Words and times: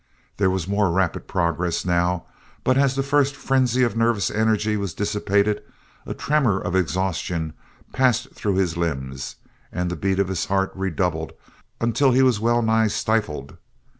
There 0.37 0.49
was 0.49 0.67
more 0.67 0.89
rapid 0.89 1.27
progress, 1.27 1.85
now, 1.85 2.23
but 2.63 2.75
as 2.75 2.95
the 2.95 3.03
first 3.03 3.35
frenzy 3.35 3.83
of 3.83 3.95
nervous 3.95 4.31
energy 4.31 4.75
was 4.75 4.95
dissipated, 4.95 5.61
a 6.07 6.15
tremor 6.15 6.59
of 6.59 6.75
exhaustion 6.75 7.53
passed 7.93 8.33
through 8.33 8.55
his 8.55 8.75
limbs 8.75 9.35
and 9.71 9.91
the 9.91 9.95
beat 9.95 10.17
of 10.17 10.29
his 10.29 10.45
heart 10.45 10.71
redoubled 10.73 11.33
until 11.79 12.13
he 12.13 12.23
was 12.23 12.39
well 12.39 12.63
nigh 12.63 12.87
stifled. 12.87 13.57